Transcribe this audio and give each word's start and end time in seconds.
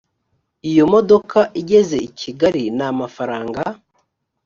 iyo 0.69 0.83
modoka 0.93 1.39
igeze 1.61 1.97
i 2.07 2.09
kigali 2.19 2.63
n 2.77 2.79
amafaranga 2.91 3.61